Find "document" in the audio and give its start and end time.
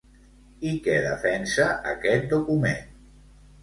2.37-2.85